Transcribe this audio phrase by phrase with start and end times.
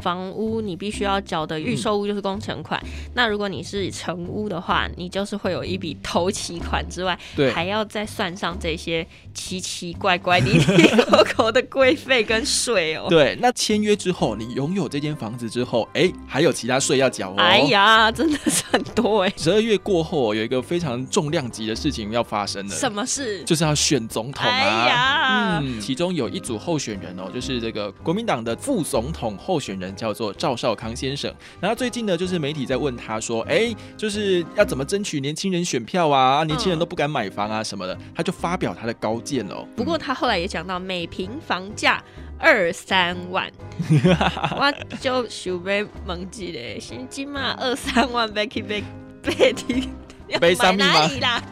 [0.00, 2.82] 房屋你必须要缴的预售屋就是工程款，
[3.14, 13.06] 那如果你是成屋的话，你就是会有一笔头期款之外，对还要再算上这些奇奇怪怪、离离口口的规费跟税哦。
[13.08, 17.34] 对，那签约之后，你拥有这间房子之后，哎，还有其他税要缴哦。
[17.38, 19.32] 哎呀，真的是很多哎。
[19.36, 22.74] 十二月过后，有一个非常重量级的事情要发生了。
[22.74, 23.42] 什么事？
[23.44, 24.50] 就是要选总统啊！
[24.50, 31.32] 哎呀，嗯，其中有一组候选人哦，就是这个国民党的副总统候选人叫做赵少康先生。
[31.60, 36.44] 然后最近呢，就是媒体在问他说，哎，就是要怎么争取年轻人选票啊？
[36.44, 39.66] 年轻人都不敢买房啊什么的，他就发表他的高见哦。
[39.76, 42.02] 不过他后来也讲到，每平房价
[42.38, 43.50] 二三万，
[43.90, 48.82] 我就想要问一个，现今嘛二三万被去买
[49.24, 49.88] 买地，
[50.28, 51.42] 要买哪里啦？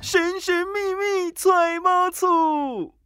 [0.00, 2.97] 神神秘秘揣猫醋。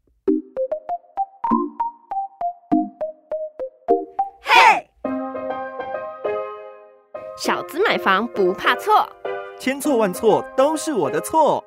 [7.44, 9.04] 小资买房不怕错，
[9.58, 11.64] 千错万错都是我的错。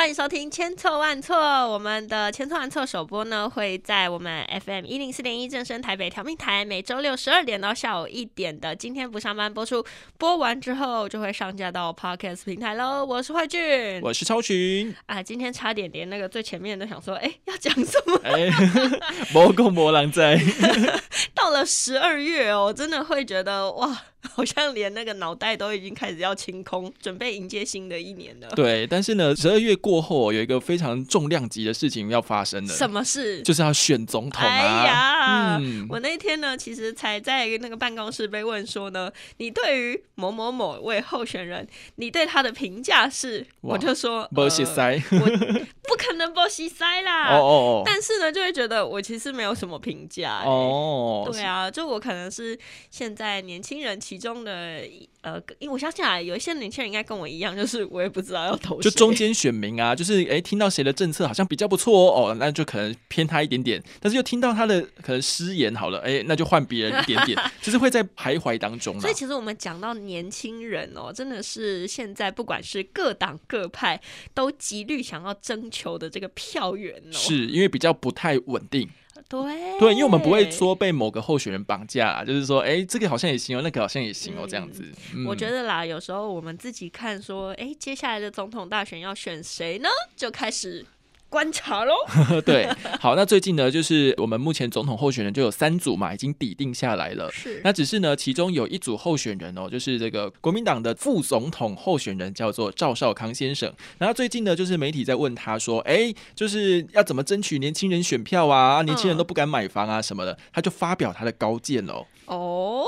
[0.00, 1.36] 欢迎收听《千错万错》，
[1.68, 9.84] 我们的《千错万错》首播呢会在我们 FM 一零四点一正声台北调频台，每周六十二点到下午一点的今天不上班播出。
[10.16, 13.04] 播完之后就会上架到 Podcast 平台喽。
[13.04, 14.96] 我是慧俊，我是超群。
[15.04, 18.18] 啊，今天差点连那个最前面都想说，哎，要讲什么？
[18.24, 18.48] 哎，
[19.34, 20.40] 魔共魔狼在。
[21.36, 24.00] 到了十二月哦，真的会觉得哇。
[24.32, 28.48] 好像连那个脑袋都已经开始要清空，准备迎接新的一年了。
[28.54, 32.74] 对，但是呢，十二月过后有一个非常重量级的事情要发生了。
[32.74, 33.40] 什么事？
[33.40, 34.46] 就是要选总统啊！
[34.46, 43.46] 哎呀，嗯、我那天呢，其实才在那个办公室被问说呢，你对于某某某位候选人，你对他的评价是？
[43.62, 47.36] 我就说，波西塞， 我不可能波西塞啦。
[47.36, 47.48] 哦哦
[47.80, 47.82] 哦！
[47.86, 50.42] 但是呢，就会觉得我其实没有什么评价。
[50.44, 52.58] 哦，对啊，就我可能是
[52.90, 53.98] 现在年轻人。
[54.10, 54.82] 其中的
[55.20, 69.00] 呃，因为我相信啊，有一些年轻人应该跟我一样，就是我也不知道要投，就中间选民啊，就是哎，听到谁的政策好像比较不错哦，那就可能偏他一点点，但是又听到他的可能失言好了，哎，那就换别人一点点， 就是会在徘徊当中。
[69.00, 74.00] 所以其实我们讲到年轻人哦，真的是现在不管是各党各派
[74.34, 78.90] 都极力想要征求的这个票源哦，是因为比较不太稳定。
[79.30, 84.84] 对对，因为我们不会说被某个候选人绑架，就是说，哎，这个好像也行哦，那个好像也行哦，这样子。
[85.24, 89.88] 我觉得啦，有时候我们自己看说，哎，接下来的总统大选要选谁呢？
[90.16, 90.84] 就开始。
[91.30, 91.94] 观察喽，
[92.44, 92.68] 对，
[92.98, 97.30] 好，那最近呢，就是我们目前总统候选人就有三组嘛，已经抵定下来了。
[97.30, 103.72] 是，那只是呢，其中有一组候选人哦，就是这个国民党的副总统候选人叫做赵少康先生。
[103.96, 108.82] 然后最近呢，就是媒体在问他说，哎，就是要怎么争取年轻人选票啊？
[108.82, 112.04] 年轻人都不敢买房啊什么的，他就发表他的高见哦。
[112.26, 112.84] 哦。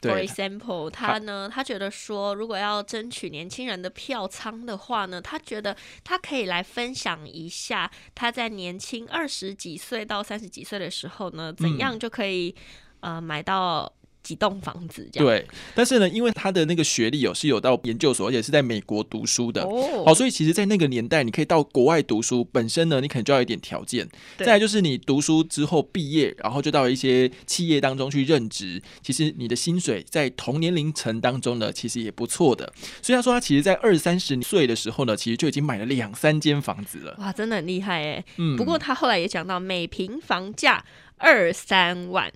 [0.00, 12.54] For example，他呢，他觉得说，如果要争取年轻人的票仓的话呢，他觉得他可以来分享一下他在年轻二十几岁到三十几岁的时候呢，怎样就可以
[13.00, 13.92] 呃买到。
[14.28, 24.06] 几栋房子这样对，但是呢，因为他的那个学历有是有到研究所，而且是在美国读书的哦，好，所以其实，在那个年代，你可以到国外读书，本身呢，你可能就要一点条件。
[24.36, 32.70] 再来就是你读书之后毕业，然后就到一些企业当中去任职，其实你的薪水在同年龄层当中呢，其实也不错的。
[33.00, 37.16] 所以他说，他其实，在二三十岁的时候呢，其实就已经买了两三间房子了。
[37.18, 38.24] 哇，真的很厉害哎。
[38.36, 40.84] 嗯，不过他后来也讲到，每平房价。
[41.18, 42.30] 二三万，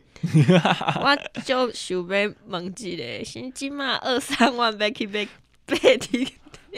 [1.00, 5.26] 我就想要问一个，现今嘛二三万要去 被
[5.66, 6.26] 被提，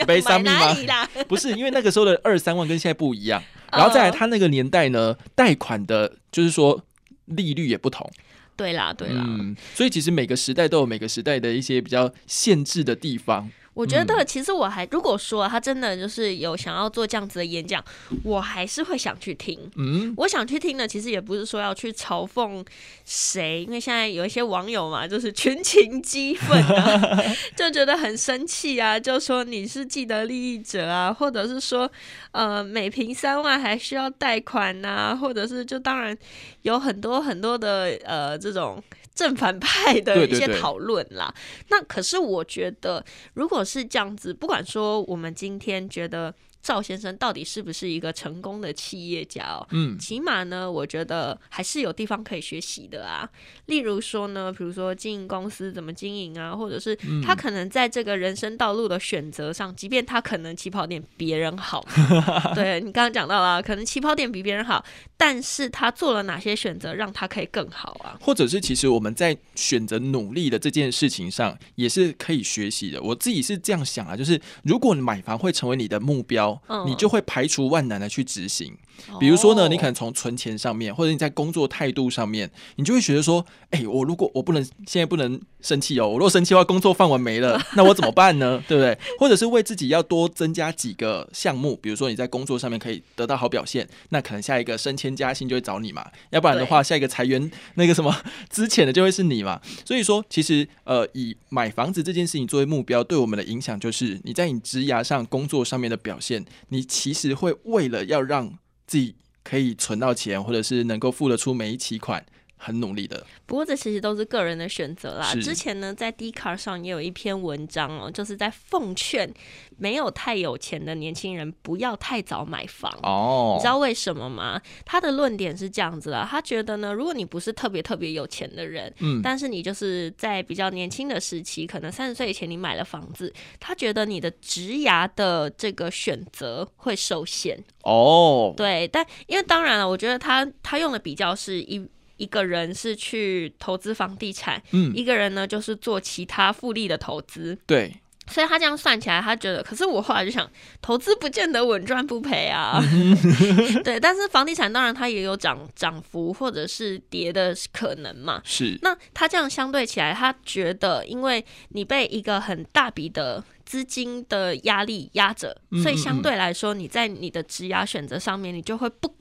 [0.07, 1.09] 买哪里啦？
[1.27, 3.43] 不是，因为那个时候的二三万跟现在不一样，
[3.73, 6.83] 然后再来他那个年代呢，贷款的，就是说
[7.27, 8.09] 利率也不同。
[8.57, 13.51] 对啦，对啦，嗯，所以其实每个时代都有每个时代的一些比较限制的地方。
[13.75, 17.85] 我觉得其实我还如果说他真的就是有想要做这样子的演讲，
[18.23, 19.59] 我还是会想去听。
[19.77, 22.65] 嗯，我想去听的其实也不是说要去嘲讽
[23.05, 26.63] 谁，因为现在有一些网友嘛，就是群情激愤，
[27.57, 31.91] 就觉得很生气啊，就说你是既得利益者啊，或者是说
[32.31, 36.17] 呃每平三万还需要贷款呐，或者是就当然
[36.63, 38.81] 有很多很多的呃这种。
[39.15, 41.33] 正反派的一些讨论啦，
[41.69, 46.35] 那可是我觉得，如果是这样子，不管说我们今天觉得
[46.65, 49.67] 赵先生到底是不是一个成功的企业家哦？
[49.73, 53.29] 嗯，起码呢，我觉得还是有地方可以学习的啊。
[53.67, 61.87] 例如说呢，比如说经营公司怎么经营啊，或者是他可能在这个人生道路的选择上，即便他可能起跑点别人好，
[62.57, 64.83] 对你刚刚讲到了，可能起跑点比别人好，
[65.19, 68.17] 但是他做了哪些选择让他可以更好啊？
[68.23, 73.03] 或者是其实我们在选择努力的这件事情上也是可以学习的。
[73.03, 76.54] 我自己是这样想啊，就是如果你买房会成为你的目标。
[76.87, 78.77] 你就会排除万难的去执行。
[79.19, 88.63] 比如说呢，你可能从存钱上面，或者你在工作态度上面，你就会觉得说，哎，我如果我不能现在不能生气哦，我如果生气的话，工作饭碗没了，那我怎么办呢？
[88.69, 88.99] 对不对？
[89.19, 96.07] 或者是为自己要多增加几个项目，比如说你在工作上面可以得到好表现，那可能下一个升迁加薪就会找你嘛。
[96.31, 98.15] 要不然的话，下一个裁员那个什么
[98.51, 99.61] 之前的就会是你嘛。
[99.85, 108.53] 所以说，其实呃，以买房子这件事情作为目标，对我们的影响就是你在你职涯上、工作上面的表现，你其实会为了要让
[108.87, 112.25] 自己可以存到钱，或者是能够付得出每一期款。
[112.57, 115.35] 很努力的，不过这其实都是个人的选择啦。
[115.35, 119.31] 之前呢，在 d c a r 上也有一篇文章哦，就是在奉劝
[119.77, 123.55] 没有太有钱的年轻人不要太早买房哦。
[123.57, 124.61] 你知道为什么吗？
[124.87, 133.31] 他的论点是这样子的，他觉得呢，如果你不是特别特别有钱的人，嗯，但是你就是在比较年轻的时期，可能三十岁以前你买了房子，
[133.61, 138.55] 他觉得你的职涯的这个选择会受限哦。
[138.57, 141.87] 对，但因为当然了，我觉得他他用的比较是一。
[142.17, 147.95] 一个人是去投资房地产，嗯，一个人呢就是做其他复利的投资，对，
[148.29, 150.49] 所以他这样算起来，他觉得，可是我后来就想，
[150.81, 152.81] 投资不见得稳赚不赔啊，
[153.85, 169.14] 对，但是房地产当然它也有涨涨幅或者是跌的可能嘛，是，那他这样相对起来，他觉得，因为你被一个很大笔的资金的压力压着，所以相对来说，你在你的质押选择上面，你就会不敢。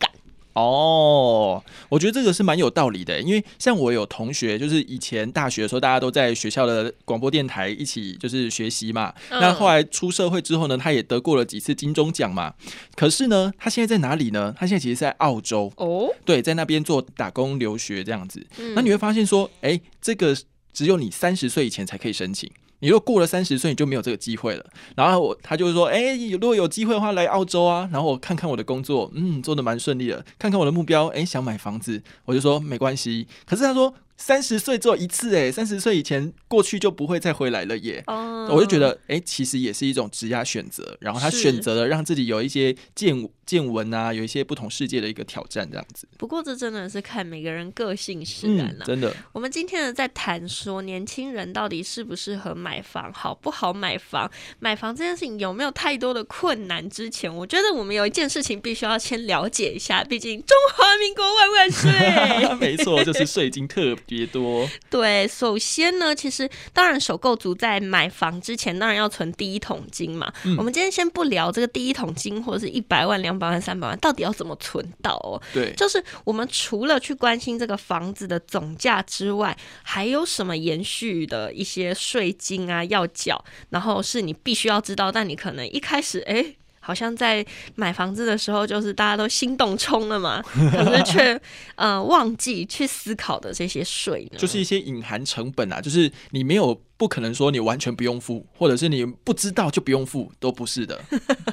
[0.53, 9.13] 哦，我觉得这个是蛮有道理的，因为像我有同学，就是以前大学的时候，大家都在学校的广播电台一起就是学习嘛。
[9.31, 12.53] 那后来出社会之后呢，他也得过了几次金钟奖嘛。
[12.95, 14.53] 可是呢，他现在在哪里呢？
[14.57, 18.45] 他现在其实在澳洲哦，对，在那边做打工留学这样子。
[18.75, 20.35] 那你会发现说，哎，这个
[20.71, 22.49] 只有你三十岁以前才可以申请。
[22.83, 24.65] 你如果过了三十岁，你就没有这个机会了。
[24.93, 27.89] 然后我他就是说，哎，如果有机会的话，来澳洲啊。
[27.93, 30.25] 然后我看看我的工作，嗯，做的蛮顺利的。
[30.37, 33.25] 看看我的目标，哎，想买房子，我就说没关系。
[33.45, 33.93] 可是他说。
[34.25, 38.01] 三十岁做一次，哎，三十岁以前过去就不会再回来了耶。
[38.07, 40.97] 哦，我就觉得，哎，其实也是一种职业选择。
[41.01, 46.07] 然后他选择了让自己有一些见见闻啊，有一些不同世界的一个挑战，这样子。
[46.17, 48.85] 不过这真的是看每个人个性使然了。
[48.85, 54.31] 真的，我们今天呢在谈说年轻人到底适不适合买房，好不好买房？
[54.59, 56.89] 买房这件事情有没有太多的困难？
[56.89, 62.55] 之前我觉得我们有一件事情必须要先了解一下，毕竟中华民国万万岁。
[62.55, 63.93] 没错，就是税金特。
[64.05, 70.31] 别多对，首先呢，其实当然首购族在买房之前，当然要存第一桶金嘛。
[70.57, 75.41] 我们今天先不聊这个第一桶金，或者是一百万、两百万、三百万，到底要怎么存到哦？
[75.53, 86.55] 对，就是我们除了去关心这个房子的总价之外，还有什么延续的一些税金啊要缴，然后是你必须要知道，但你可能一开始哎。
[86.85, 87.43] 好像在
[87.75, 91.41] 买房子的时候，就是大家都心动冲了嘛，可是却
[91.75, 101.01] 呃忘记去思考的这些税呢，就是一些隐含成本啊，就是你没有不可能说你完全不用付，或者是你不知道就不用付，都不是的，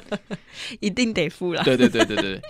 [0.79, 1.63] 一定得付了。
[1.63, 2.41] 对对对对对。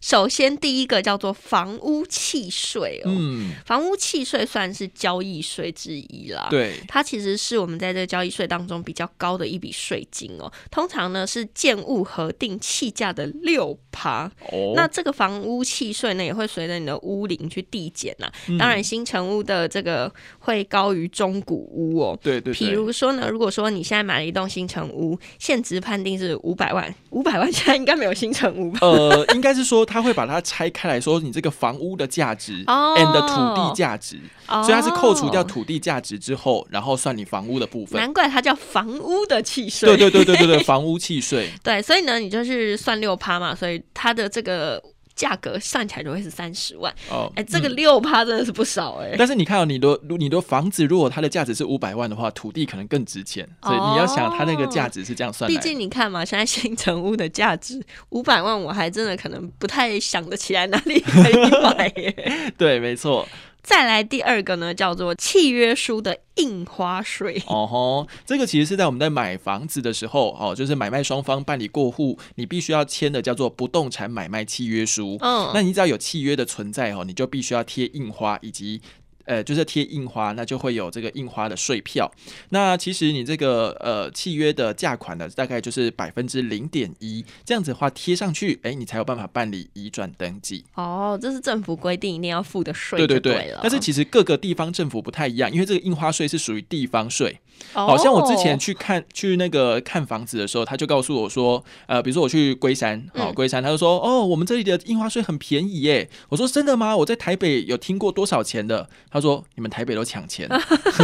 [0.00, 6.48] 首先，第一个叫做房屋契税哦，嗯，房屋契税算是交易税之一啦。
[6.50, 10.52] 对，它其实是我们在这个交易税当中比较高的一笔税金哦。
[10.70, 14.30] 通常呢是建物核定契价的六趴。
[14.52, 18.30] 哦，那这个房屋契税呢也会随着你的屋龄去递减呐。
[18.58, 22.18] 当然，新城屋的这个会高于中古屋哦。
[22.32, 22.52] 对对。
[22.54, 28.80] 比如说呢，如果说你现在买了一栋新城屋，现值判定是五百万，五百万现在应该没有新城屋吧？
[28.80, 29.76] 呃，应该是说。
[29.76, 38.00] 说他会把它拆开来说，你这个房屋的价值，and 土地价值，所以它是扣除掉土地价值之后，然后算你房屋的部分。
[38.00, 39.86] 难怪它叫房屋的契税。
[39.86, 41.50] 对对对对对对，房屋契税。
[41.62, 44.82] 对，所以呢，你就是算六趴嘛，所以它的这个。
[45.16, 49.14] 价格算起来就会是三十万哦，哎，这个六趴真的是不少哎。
[49.16, 55.56] 但是你看到你的你的房子，如果它的价值是五百万的话，土地可能更值钱，所以你要想它那个价值是这样算的。
[55.56, 61.88] 毕竟你看嘛，现在新城屋的价值 五百万，我还真的可能不太想得起来哪里可以买。
[62.58, 63.26] 对，没错。
[63.66, 67.42] 再来第二个呢，叫做契约书的印花税。
[67.48, 75.18] 哦吼，这个其实是在我们在买房子的时候，哦，就是买卖双方办理过户，你必须要签的叫做不动产买卖契约书。
[75.20, 78.80] 嗯，那你只要有契约的存在哦，你就必须要贴印花以及。
[79.26, 82.10] 呃，就是贴印花，那就会有这个印花的税票。
[82.48, 90.64] 那其实你这个呃契约的价款呢，大概就是百分之零点一，这样子的话贴上去，哎，你才有办法办理移转登记。
[90.74, 92.98] 哦，这是政府规定一定要付的税。
[92.98, 93.54] 对对对。
[93.60, 97.38] 但是其实各个地方政府不太一样，因为这个印花税是属于地方税。
[97.72, 106.08] 好像我之前去看去那个看房子的时候，他就告诉我说，呃，比如说我去龟山，哦，龟山，他就说，哦，我们这里的印花税很便宜耶。
[106.28, 106.94] 我说真的吗？
[106.94, 108.88] 我在台北有听过多少钱的？
[109.16, 110.46] 他说你们台北都抢钱，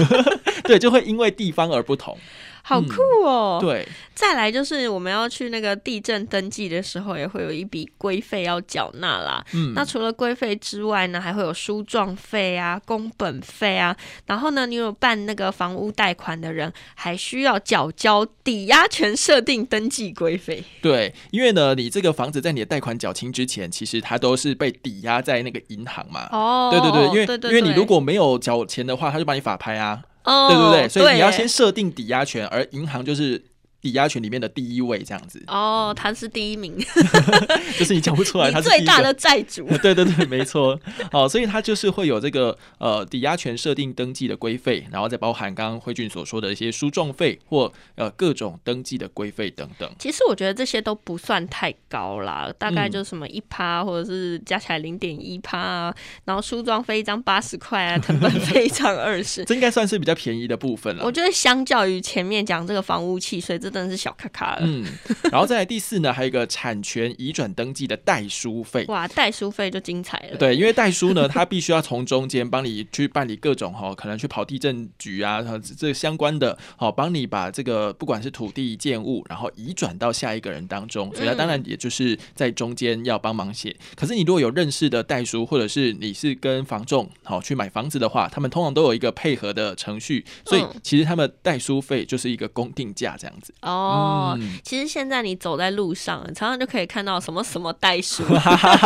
[0.64, 2.14] 对，就会因为地方而不同。
[2.62, 3.58] 好酷哦！
[3.60, 9.44] 对，再来就是我们要去那个地震登记的时候，也会有一笔规费要缴纳啦。
[9.52, 13.96] 嗯，那除了规费之外呢，还会有书状费啊、工本费啊。
[14.26, 20.62] 然后呢，你有办那个房屋贷款的人，还需要缴交抵押权设定登记规费。
[20.80, 26.28] 对，因为呢，你这个房子在你的贷款缴清之前，其实它都是被抵押在那个银行嘛。
[26.30, 30.02] 哦，对对对，因为因为你如果没有缴钱的话，他就把你法拍啊。
[30.24, 33.51] 对对对，所以你要先设定抵押权，而银行就是。
[33.82, 36.78] 抵押权里面的第一位这样子哦，他是第一名，
[37.76, 39.66] 就是你讲不出来， 他是最大的债主。
[39.82, 40.78] 对对对，没错。
[41.10, 49.90] 好，所以他就是会有这个呃抵押权设定登记的规费，然后再包含刚刚辉俊所说的一些书状费或呃各种登记的规费等等。
[49.98, 61.04] 其实我觉得这些都不算太高啦，大概就什么一趴或者是加起来零点一趴啊，然后书状费一张八十块啊，成本费一张二十，这应该算是比较便宜的部分了。
[61.04, 64.62] 我觉得相较于前面讲这个房屋契税，这真的是小咔咔了。
[64.62, 64.84] 嗯，
[65.30, 68.84] 然后再来第四呢，还有一个产权移转登记的代书费。
[68.92, 70.36] 哇，代书费就精彩了。
[70.36, 75.42] 对，因为代书呢，他必须要从中间帮你去办理各种哈，可能去跑地震局啊，
[75.78, 81.10] 这相关的，好帮你把这个不管是土地建物，然后移转到下一个人当中。
[81.14, 83.74] 所以他当然也就是在中间要帮忙写。
[83.96, 93.54] 可是你如果有认识的代书，或者是你是跟房仲好去买房子的话，他们通常都有一个配合的程序，所以其实他们代书费就是一个公定价这样子。
[93.62, 98.22] 哦，其实现在你走在路上，常常就可以看到什么什么代书，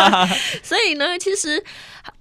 [0.63, 1.63] 所以呢，其实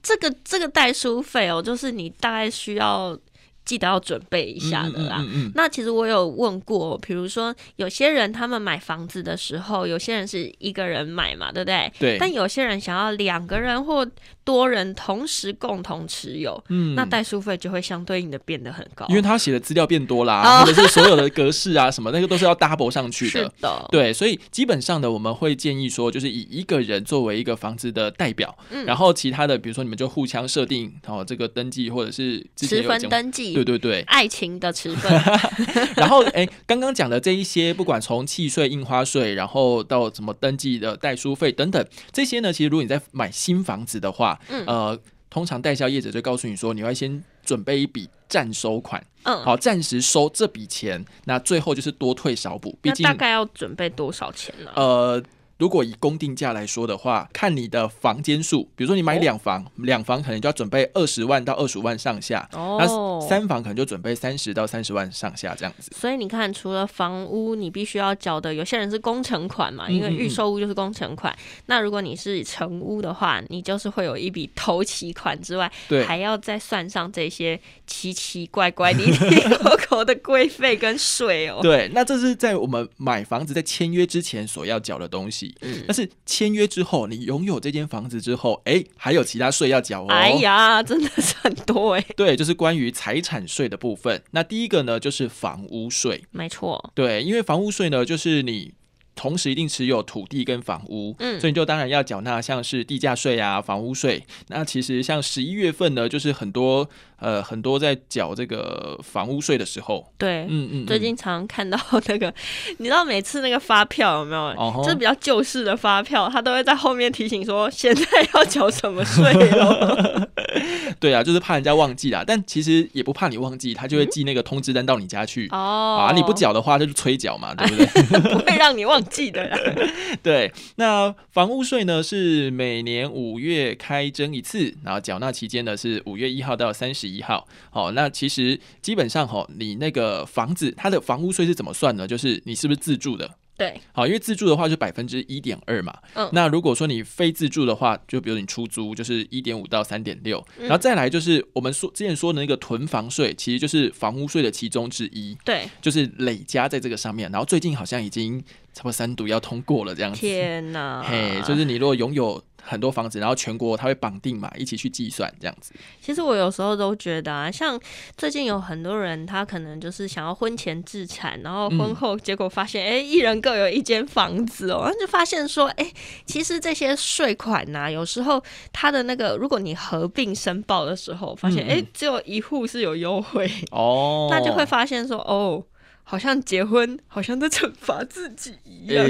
[0.02, 3.18] 这个这个代书费哦，就是你大概需要。
[3.66, 5.18] 记得要准备一下的啦。
[5.28, 11.92] 嗯那其实我有问过，比如说有些人他们买房子的时候，有些人是一个人买嘛，对不对？
[12.00, 12.18] 对。
[12.20, 14.08] 但有些人想要两个人或
[14.44, 23.32] 多人同时共同持有，嗯，那代书费就会相对应的变得很高，因为他写的资料变多啦，或者是所有的格式啊什么那个都是要 double 上去的。
[23.44, 23.86] 是的。
[23.92, 28.56] 对，所以基本上的，我们会建议说，就是以一个人作为一个房子的代表，
[28.86, 33.55] 然后其他的，比如说你们就互相设定哦这个登记或者是持分登记。
[33.64, 35.12] 对对对，爱情的成分。
[35.96, 52.78] 然后，哎，刚刚讲的这一些，不管从契税、印花税，然后到什么登记的代书费等等，这些呢，其实如果你在买新房子的话，嗯，呃，通常代销业者就告诉你说，你要先准备一笔暂收款，嗯，好，暂时收这笔钱，那最后就是多退少补。
[52.82, 54.72] 毕竟大概要准备多少钱呢？
[54.76, 55.24] 呃。
[55.58, 62.86] 如果以公定价来说的话，看你的房间数，比如说你买两房，两房可能就要准备二十万到二十五万上下，那
[63.22, 65.90] 三房可能就准备三十到三十万上下这样子。
[65.96, 71.34] 所以你看，除了房屋你必须要缴的，有些人是工程款嘛，因为预售屋就是工程款。
[71.68, 75.72] 那如果你是成屋的话，你就是会有一笔头期款之外，
[76.06, 77.58] 还要再算上这些
[77.88, 81.60] 奇奇怪怪、离离口口的规费跟税哦。
[81.62, 85.45] 对，那这是在我们买房子在签约之前所要缴的东西。
[85.88, 90.08] 但是签约之后，你拥有这间房子之后，哎，还有其他税要缴哦。
[90.10, 92.06] 哎呀，真的是很多哎。
[92.16, 94.24] 对，就是关于财产税的部分。
[94.32, 96.24] 那第一个呢，就是房屋税。
[96.32, 96.92] 没错。
[96.94, 98.74] 对，因为房屋税呢，就是你。
[99.16, 104.24] 同时一定持有土地跟房屋，嗯，所以你就当然要缴纳像是地价税啊、房屋税。
[104.50, 106.88] 那其实像十一月份呢，就是很多
[107.20, 112.34] 呃很多在缴这个房屋税的时候，对，嗯嗯，最近常看到那个，
[112.78, 114.82] 你知道每次那个发票有没有？
[114.84, 119.24] 就是比较旧式的发票，他都会在后面提醒说现在要缴什么税
[119.60, 120.28] 哦。
[121.00, 122.24] 对啊，就是怕人家忘记啦。
[122.28, 126.08] 但其实也不怕你忘记，他就会寄那个通知单到你家去哦。
[126.10, 128.20] 啊，你不缴的话，他就催缴嘛，对不对？
[128.34, 129.02] 不会让你忘。
[129.06, 129.58] 记的啦，
[130.24, 137.48] 对，那房屋税呢是每年五月开征一次，然后缴纳期间呢是五月一号到三十一号。
[137.70, 142.08] 好，那其实基本上哈，你那个房子它的房屋税是怎么算呢？
[142.08, 143.30] 就是你是不是自住的？
[143.58, 145.98] 对，好，因为自住的话就百分之一点二嘛。
[146.14, 150.46] 嗯，那如果说你非自住的话，就比如你出租，就是一点五到三点六。
[150.60, 155.38] 然后再来就是我们说之前说的那个囤房税，其实就是房屋税的其中之一。
[155.46, 157.32] 对，就是累加在这个上面。
[157.32, 158.40] 然后最近好像已经
[158.74, 160.20] 差不多三读要通过了这样子。
[160.20, 161.02] 天哪！
[161.04, 162.44] 嘿，就是你如果拥有。
[162.68, 165.74] 很多房子，然后全国它会绑定嘛，一起去计算这样子。
[166.02, 167.80] 其实我有时候都觉得啊，像
[168.18, 175.92] 最近有很多人，他可能就是想要婚前置产，然后婚后结果发现，哎，一人各有一间房子哦，就发现说，哎，
[176.26, 178.42] 其实这些税款呐，有时候
[178.74, 185.64] 他的那个，如果你合并申报的时候，发现，哎，只有一户是有优惠哦，那就会发现说，哦。
[186.08, 189.10] 好像结婚，好像在惩罚自己一样。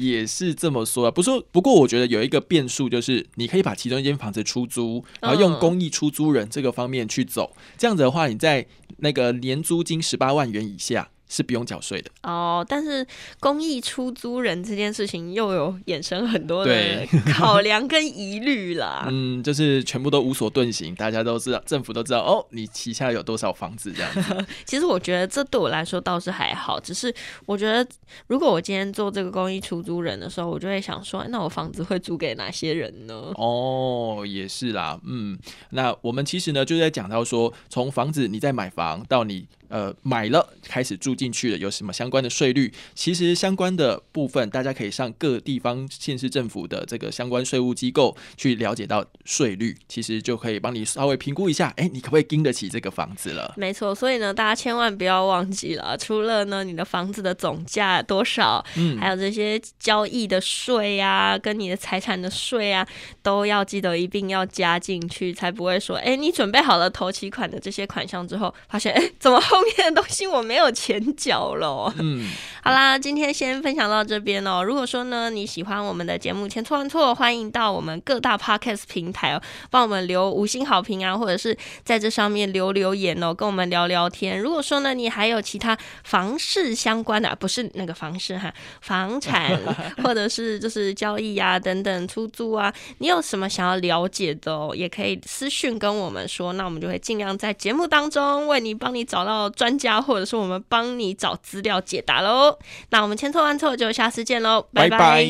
[0.00, 1.40] 也是这么说啊，不说。
[1.52, 7.54] 不过我觉得有一个变数，就是你可以把其中一间房子出租，然后用公益出租人这个方面去走。
[7.76, 11.10] 这样子的话，你在那个年租金十八万元以下。
[11.32, 13.06] 是不用缴税的哦，但是
[13.40, 19.06] 公益出租人这件事情又有衍生很多的考量跟疑虑啦。
[19.10, 24.46] 嗯，就是全部都无所遁形，大家都知道，政府都知道哦，你旗下有多少房子这样子。
[24.66, 27.12] 其实我觉得这对我来说倒是还好，只是
[27.46, 27.86] 我觉得
[28.26, 33.14] 如果我今天做这个公益出租人的时候，我就会想说，那我房子会租给哪些人呢？
[33.36, 35.38] 哦，也是啦，嗯，
[35.70, 39.48] 那我们其实呢就在讲到说，从房子你在买房到你。
[39.72, 42.70] 呃，买了开始住进去了，有什么相关的税率？
[42.94, 53.54] 其实相关的部分，大家可以上各地方县市政府的这个相关税务机构去了解到税率，其实就可以帮你稍微评估一下，哎，你可不可以经得起这个房子了？
[53.56, 62.86] 没错，所以呢，大家千万不要忘记了，除了呢你的房子的总价多少，嗯，还有这些交易的税啊，跟你的财产的税啊，
[63.22, 71.92] 都要记得一并要加进去，才不会说，哎，你准备好了头期款的这些款项之后，发现，哎，怎么后面的东西我没有钱缴了。
[71.98, 72.28] 嗯，
[72.62, 74.62] 好啦，今天先分享到这边哦。
[74.62, 84.40] 如果说呢你喜欢我们的节目《千错万错》，欢迎到我们各大 podcast 平台哦，帮我们留五星好评啊，或者是在这上面留留言哦，跟我们聊聊天。
[84.40, 89.58] 如果说呢你还有其他房事相关的，不是那个房事哈，房产
[90.02, 99.51] 或者是就是交易啊等等出租啊，你有什么想要了解的哦，也可以私讯跟我们说，那我们就会尽量在节目当中为你帮你找到。
[99.52, 102.58] 专家，或者是我们帮你找资料解答喽。
[102.90, 105.26] 那我们千错万错，就下次见喽，拜拜。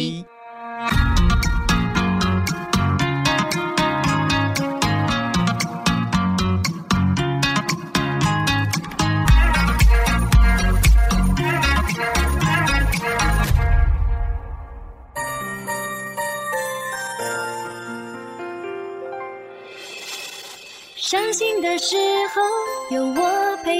[20.95, 21.95] 伤心的时
[22.35, 23.22] 候有我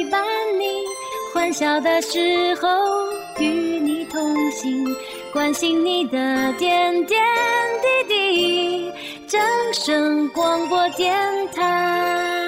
[0.03, 0.21] 陪伴
[0.59, 0.85] 你，
[1.33, 2.69] 欢笑的时候
[3.39, 4.85] 与你同行，
[5.33, 7.23] 关心你的点点
[7.81, 8.93] 滴滴。
[9.29, 9.41] 掌
[9.73, 11.15] 声广播电
[11.55, 12.42] 台。